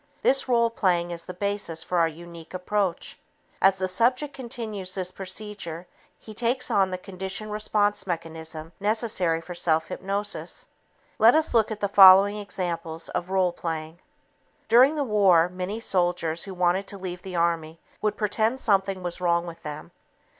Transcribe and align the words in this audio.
This 0.23 0.47
role 0.47 0.71
playing 0.71 1.11
is 1.11 1.25
the 1.25 1.33
basis 1.35 1.83
for 1.83 1.99
our 1.99 2.07
unique 2.07 2.55
approach. 2.55 3.19
As 3.61 3.77
the 3.77 3.87
subject 3.87 4.33
continues 4.33 4.95
this 4.95 5.11
procedure, 5.11 5.85
he 6.17 6.33
takes 6.33 6.71
on 6.71 6.89
the 6.89 6.97
conditioned 6.97 7.51
response 7.51 8.07
mechanism 8.07 8.71
necessary 8.79 9.39
for 9.41 9.53
self 9.53 9.89
hypnosis. 9.89 10.65
Let 11.19 11.35
us 11.35 11.53
look 11.53 11.69
at 11.69 11.81
the 11.81 11.87
following 11.87 12.37
examples 12.39 13.09
of 13.09 13.29
role 13.29 13.51
playing. 13.53 13.99
During 14.67 14.95
the 14.95 15.03
war, 15.03 15.49
many 15.49 15.79
soldiers 15.79 16.45
who 16.45 16.55
wanted 16.55 16.87
to 16.87 16.97
leave 16.97 17.21
the 17.21 17.35
army 17.35 17.79
would 18.01 18.17
pretend 18.17 18.59
something 18.59 19.03
was 19.03 19.21
wrong 19.21 19.45
with 19.45 19.61
them. 19.61 19.91